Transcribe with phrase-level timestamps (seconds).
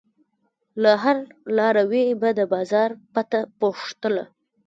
[0.81, 1.17] له هر
[1.57, 4.23] لاروي به د بازار پته پوښتله.